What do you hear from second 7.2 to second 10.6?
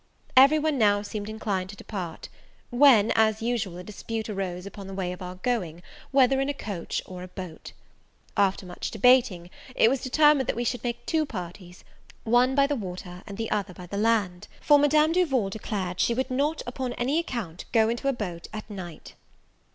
a boat. After much debating, it was determined that